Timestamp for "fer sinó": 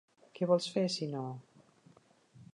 0.77-1.23